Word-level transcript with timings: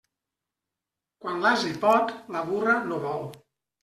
Quan 1.25 1.43
l'ase 1.45 1.69
pot, 1.83 2.13
la 2.37 2.41
burra 2.47 2.73
no 2.87 2.99
vol. 3.05 3.23